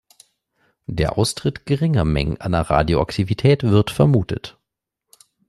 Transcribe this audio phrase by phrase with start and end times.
[0.87, 4.57] Der Austritt geringer Mengen an Radioaktivität wird vermutet.